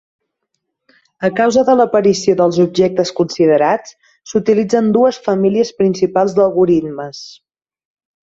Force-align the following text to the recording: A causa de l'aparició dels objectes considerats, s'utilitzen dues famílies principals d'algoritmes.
A 1.27 1.29
causa 1.39 1.63
de 1.67 1.75
l'aparició 1.81 2.33
dels 2.39 2.57
objectes 2.63 3.11
considerats, 3.19 3.93
s'utilitzen 4.31 4.89
dues 4.97 5.21
famílies 5.29 5.73
principals 5.83 6.33
d'algoritmes. 6.39 7.21